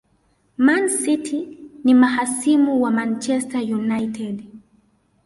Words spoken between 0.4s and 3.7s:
Man city ni mahasimu wa Manchester